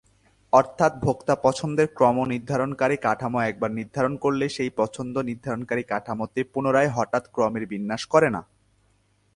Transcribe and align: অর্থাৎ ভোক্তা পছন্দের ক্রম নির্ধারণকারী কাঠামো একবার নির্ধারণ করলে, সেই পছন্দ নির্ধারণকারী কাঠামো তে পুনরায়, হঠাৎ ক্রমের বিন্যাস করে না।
অর্থাৎ 0.53 0.91
ভোক্তা 1.03 1.35
পছন্দের 1.35 1.87
ক্রম 1.97 2.17
নির্ধারণকারী 2.25 2.97
কাঠামো 2.97 3.39
একবার 3.41 3.71
নির্ধারণ 3.71 4.13
করলে, 4.15 4.45
সেই 4.49 4.71
পছন্দ 4.77 5.15
নির্ধারণকারী 5.29 5.83
কাঠামো 5.83 6.25
তে 6.27 6.41
পুনরায়, 6.43 6.89
হঠাৎ 6.95 7.23
ক্রমের 7.31 7.63
বিন্যাস 7.65 8.01
করে 8.05 8.29
না। 8.29 8.41